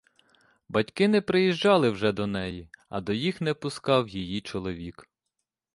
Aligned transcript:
Батьки 0.69 1.07
не 1.07 1.21
приїжджали 1.21 1.89
вже 1.89 2.11
до 2.11 2.27
неї, 2.27 2.69
а 2.89 3.01
до 3.01 3.13
їх 3.13 3.41
не 3.41 3.53
пускав 3.53 4.09
її 4.09 4.41
чоловік. 4.41 5.07